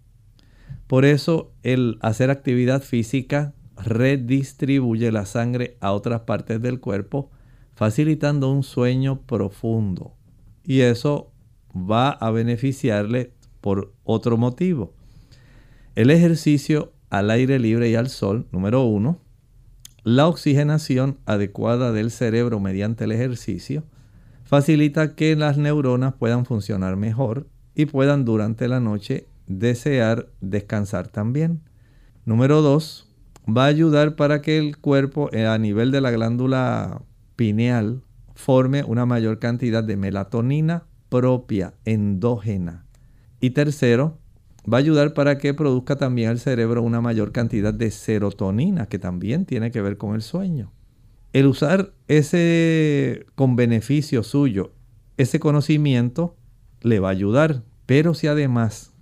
[0.87, 7.31] Por eso el hacer actividad física redistribuye la sangre a otras partes del cuerpo,
[7.75, 10.17] facilitando un sueño profundo.
[10.65, 11.33] Y eso
[11.75, 14.95] va a beneficiarle por otro motivo.
[15.95, 19.21] El ejercicio al aire libre y al sol, número uno,
[20.03, 23.85] la oxigenación adecuada del cerebro mediante el ejercicio
[24.45, 31.61] facilita que las neuronas puedan funcionar mejor y puedan durante la noche desear descansar también.
[32.25, 33.09] Número 2.
[33.49, 37.03] Va a ayudar para que el cuerpo eh, a nivel de la glándula
[37.37, 38.03] pineal
[38.35, 42.87] forme una mayor cantidad de melatonina propia, endógena.
[43.41, 44.19] Y tercero,
[44.71, 48.99] va a ayudar para que produzca también el cerebro una mayor cantidad de serotonina, que
[48.99, 50.73] también tiene que ver con el sueño.
[51.33, 54.73] El usar ese con beneficio suyo,
[55.17, 56.37] ese conocimiento,
[56.81, 57.63] le va a ayudar.
[57.87, 58.93] Pero si además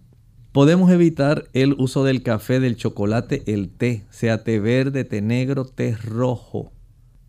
[0.52, 5.64] podemos evitar el uso del café, del chocolate, el té, sea té verde, té negro,
[5.64, 6.72] té rojo,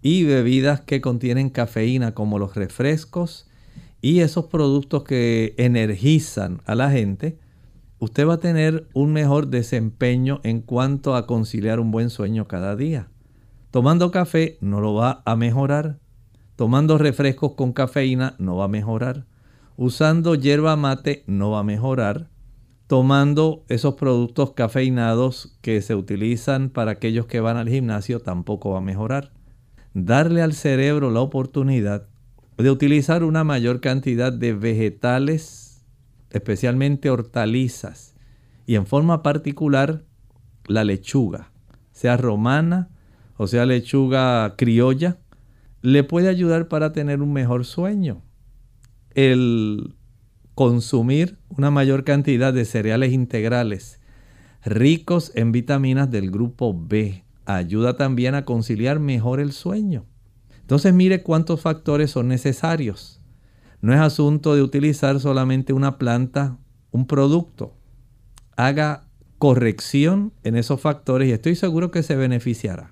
[0.01, 3.47] y bebidas que contienen cafeína como los refrescos
[4.01, 7.37] y esos productos que energizan a la gente,
[7.99, 12.75] usted va a tener un mejor desempeño en cuanto a conciliar un buen sueño cada
[12.75, 13.09] día.
[13.71, 15.99] Tomando café no lo va a mejorar.
[16.55, 19.25] Tomando refrescos con cafeína no va a mejorar.
[19.77, 22.29] Usando hierba mate no va a mejorar.
[22.87, 28.79] Tomando esos productos cafeinados que se utilizan para aquellos que van al gimnasio tampoco va
[28.79, 29.31] a mejorar.
[29.93, 32.07] Darle al cerebro la oportunidad
[32.57, 35.68] de utilizar una mayor cantidad de vegetales
[36.31, 38.15] especialmente hortalizas
[38.65, 40.03] y en forma particular
[40.67, 41.51] la lechuga,
[41.91, 42.89] sea romana
[43.37, 45.17] o sea lechuga criolla,
[45.81, 48.21] le puede ayudar para tener un mejor sueño.
[49.15, 49.95] El
[50.55, 54.01] consumir una mayor cantidad de cereales integrales
[54.65, 60.05] ricos en vitaminas del grupo B ayuda también a conciliar mejor el sueño.
[60.59, 63.18] Entonces mire cuántos factores son necesarios
[63.81, 66.57] no es asunto de utilizar solamente una planta,
[66.91, 67.73] un producto.
[68.57, 69.05] Haga
[69.37, 72.91] corrección en esos factores y estoy seguro que se beneficiará.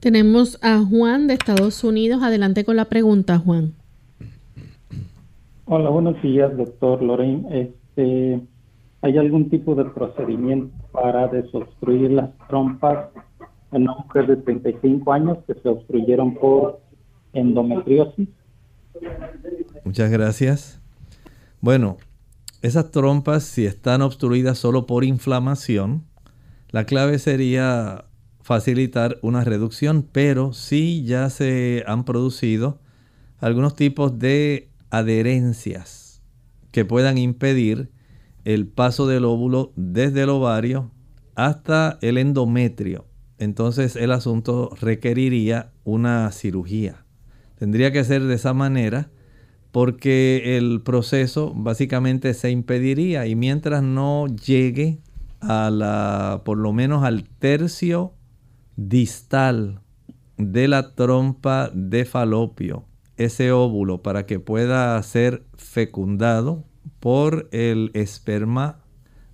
[0.00, 2.22] Tenemos a Juan de Estados Unidos.
[2.22, 3.72] Adelante con la pregunta, Juan.
[5.64, 7.46] Hola, buenos días, doctor Lorraine.
[7.50, 8.42] Este,
[9.00, 13.08] ¿Hay algún tipo de procedimiento para desobstruir las trompas
[13.72, 16.80] en una mujer de 35 años que se obstruyeron por
[17.32, 18.28] endometriosis?
[19.84, 20.80] Muchas gracias.
[21.60, 21.98] Bueno,
[22.62, 26.06] esas trompas, si están obstruidas solo por inflamación,
[26.70, 28.06] la clave sería
[28.40, 32.80] facilitar una reducción, pero si ya se han producido
[33.38, 36.22] algunos tipos de adherencias
[36.72, 37.90] que puedan impedir
[38.44, 40.90] el paso del óvulo desde el ovario
[41.34, 43.06] hasta el endometrio.
[43.38, 47.04] Entonces el asunto requeriría una cirugía.
[47.58, 49.10] Tendría que ser de esa manera
[49.74, 55.00] porque el proceso básicamente se impediría y mientras no llegue
[55.40, 58.12] a la por lo menos al tercio
[58.76, 59.80] distal
[60.36, 62.84] de la trompa de falopio,
[63.16, 66.62] ese óvulo para que pueda ser fecundado
[67.00, 68.78] por el esperma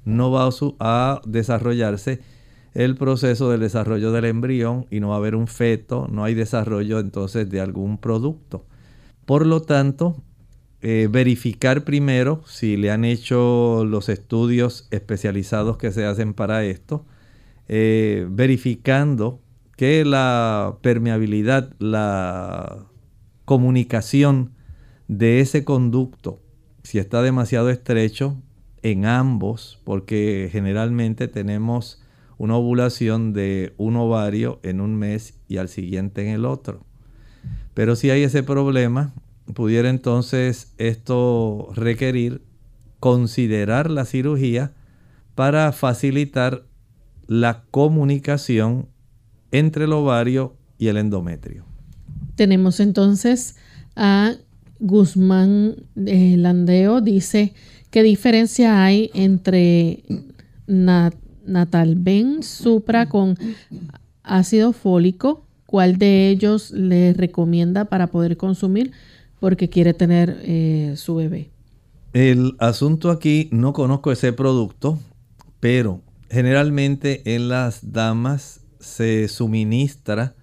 [0.06, 2.22] no va a desarrollarse
[2.72, 6.32] el proceso del desarrollo del embrión y no va a haber un feto, no hay
[6.32, 8.64] desarrollo entonces de algún producto.
[9.26, 10.16] Por lo tanto,
[10.82, 17.04] eh, verificar primero si le han hecho los estudios especializados que se hacen para esto,
[17.68, 19.42] eh, verificando
[19.76, 22.86] que la permeabilidad, la
[23.44, 24.52] comunicación
[25.06, 26.40] de ese conducto,
[26.82, 28.40] si está demasiado estrecho
[28.82, 32.02] en ambos, porque generalmente tenemos
[32.38, 36.86] una ovulación de un ovario en un mes y al siguiente en el otro.
[37.74, 39.12] Pero si hay ese problema,
[39.54, 42.42] pudiera entonces esto requerir
[43.00, 44.72] considerar la cirugía
[45.34, 46.64] para facilitar
[47.26, 48.88] la comunicación
[49.52, 51.64] entre el ovario y el endometrio.
[52.36, 53.56] Tenemos entonces
[53.96, 54.34] a
[54.78, 55.76] Guzmán
[56.06, 57.54] eh, Landeo dice,
[57.90, 60.02] ¿qué diferencia hay entre
[60.66, 63.36] Natalben Supra con
[64.22, 65.46] ácido fólico?
[65.66, 68.92] ¿Cuál de ellos le recomienda para poder consumir
[69.40, 71.50] porque quiere tener eh, su bebé?
[72.12, 74.98] El asunto aquí, no conozco ese producto,
[75.58, 80.34] pero generalmente en las damas se suministra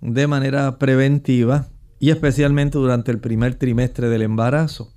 [0.00, 1.68] de manera preventiva
[1.98, 4.92] y especialmente durante el primer trimestre del embarazo,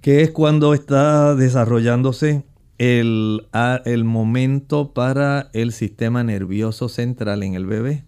[0.00, 2.44] que es cuando está desarrollándose
[2.78, 3.46] el,
[3.84, 8.04] el momento para el sistema nervioso central en el bebé,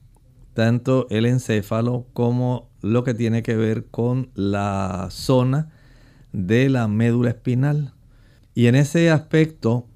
[0.54, 5.70] tanto el encéfalo como lo que tiene que ver con la zona
[6.32, 7.92] de la médula espinal.
[8.54, 9.86] Y en ese aspecto,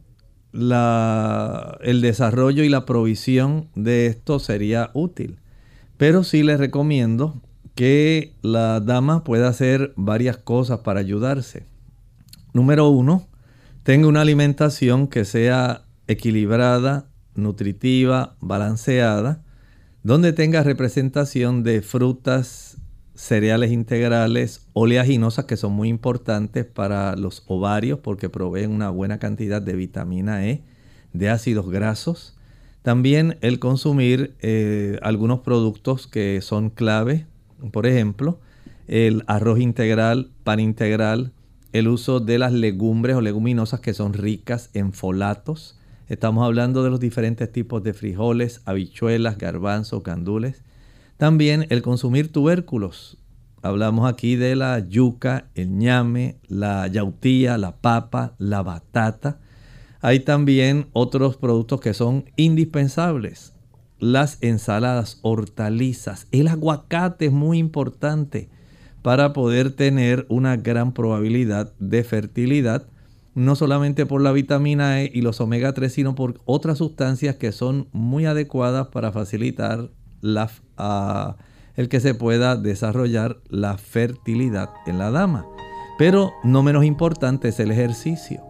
[0.53, 5.39] el desarrollo y la provisión de esto sería útil.
[5.97, 7.41] Pero sí les recomiendo
[7.75, 11.67] que la dama pueda hacer varias cosas para ayudarse.
[12.53, 13.29] Número uno,
[13.85, 19.45] tenga una alimentación que sea equilibrada, nutritiva, balanceada,
[20.09, 22.79] donde tenga representación de frutas,
[23.15, 29.61] cereales integrales, oleaginosas que son muy importantes para los ovarios porque proveen una buena cantidad
[29.61, 30.63] de vitamina E,
[31.13, 32.39] de ácidos grasos.
[32.81, 37.27] También el consumir eh, algunos productos que son clave
[37.71, 38.41] por ejemplo,
[38.87, 41.33] el arroz integral, pan integral,
[41.75, 45.78] el uso de las legumbres o leguminosas que son ricas en folatos.
[46.09, 50.63] Estamos hablando de los diferentes tipos de frijoles, habichuelas, garbanzos, gandules.
[51.17, 53.19] También el consumir tubérculos.
[53.63, 59.39] Hablamos aquí de la yuca, el ñame, la yautía, la papa, la batata.
[60.01, 63.53] Hay también otros productos que son indispensables
[63.99, 66.29] las ensaladas, hortalizas.
[66.31, 68.49] El aguacate es muy importante
[69.03, 72.87] para poder tener una gran probabilidad de fertilidad,
[73.39, 77.53] no solamente por la vitamina E y los omega 3, sino por otras sustancias que
[77.53, 79.91] son muy adecuadas para facilitar
[80.23, 85.47] el que se pueda desarrollar la fertilidad en la dama.
[85.99, 88.43] Pero no menos importante es el ejercicio.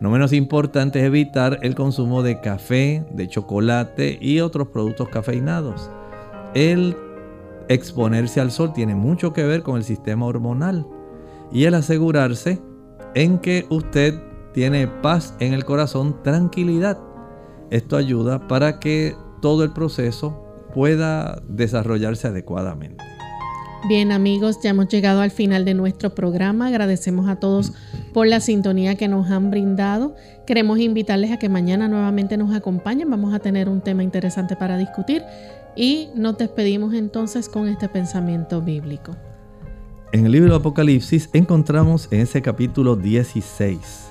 [0.00, 5.88] No menos importante es evitar el consumo de café, de chocolate y otros productos cafeinados.
[6.54, 6.96] El
[7.68, 10.84] exponerse al sol tiene mucho que ver con el sistema hormonal
[11.52, 12.60] y el asegurarse
[13.16, 14.14] en que usted
[14.52, 16.98] tiene paz en el corazón, tranquilidad.
[17.70, 20.44] Esto ayuda para que todo el proceso
[20.74, 23.02] pueda desarrollarse adecuadamente.
[23.88, 26.66] Bien amigos, ya hemos llegado al final de nuestro programa.
[26.66, 27.72] Agradecemos a todos
[28.12, 30.14] por la sintonía que nos han brindado.
[30.46, 33.08] Queremos invitarles a que mañana nuevamente nos acompañen.
[33.08, 35.22] Vamos a tener un tema interesante para discutir
[35.74, 39.16] y nos despedimos entonces con este pensamiento bíblico.
[40.12, 44.06] En el libro de Apocalipsis encontramos en ese capítulo 16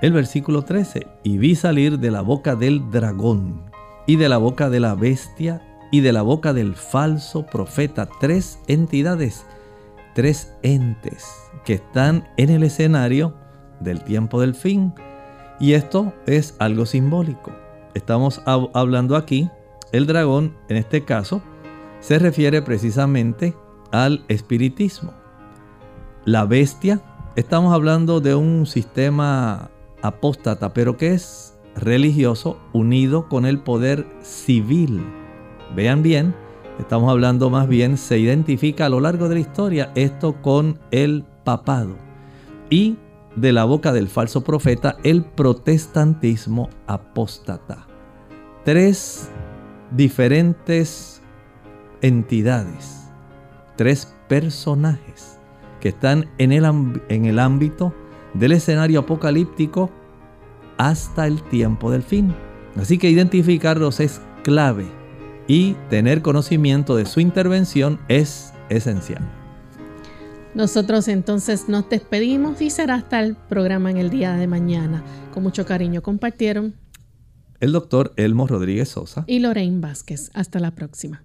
[0.00, 3.62] el versículo 13, y vi salir de la boca del dragón
[4.06, 5.60] y de la boca de la bestia
[5.90, 9.44] y de la boca del falso profeta tres entidades,
[10.14, 11.26] tres entes
[11.64, 13.34] que están en el escenario
[13.80, 14.94] del tiempo del fin.
[15.58, 17.52] Y esto es algo simbólico.
[17.94, 19.50] Estamos hablando aquí,
[19.92, 21.42] el dragón en este caso
[22.00, 23.54] se refiere precisamente
[23.90, 25.12] al espiritismo.
[26.28, 27.00] La bestia,
[27.36, 29.70] estamos hablando de un sistema
[30.02, 35.02] apóstata, pero que es religioso unido con el poder civil
[35.74, 36.34] Vean bien,
[36.78, 41.24] estamos hablando más bien, se identifica a lo largo de la historia esto con el
[41.44, 41.96] papado.
[42.68, 42.98] Y
[43.34, 47.86] de la boca del falso profeta, el protestantismo apóstata.
[48.66, 49.30] Tres
[49.92, 51.22] diferentes
[52.02, 53.10] entidades,
[53.76, 55.27] tres personajes
[55.80, 56.64] que están en el,
[57.08, 57.94] en el ámbito
[58.34, 59.90] del escenario apocalíptico
[60.76, 62.34] hasta el tiempo del fin.
[62.76, 64.86] Así que identificarlos es clave
[65.46, 69.22] y tener conocimiento de su intervención es esencial.
[70.54, 75.04] Nosotros entonces nos despedimos y será hasta el programa en el día de mañana.
[75.32, 76.74] Con mucho cariño compartieron
[77.60, 80.30] el doctor Elmo Rodríguez Sosa y Lorraine Vázquez.
[80.34, 81.24] Hasta la próxima.